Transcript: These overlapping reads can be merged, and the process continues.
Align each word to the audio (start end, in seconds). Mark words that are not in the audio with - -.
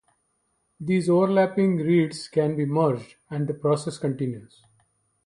These 0.79 1.11
overlapping 1.11 1.75
reads 1.77 2.27
can 2.27 2.55
be 2.55 2.65
merged, 2.65 3.17
and 3.29 3.45
the 3.47 3.53
process 3.53 3.99
continues. 3.99 4.63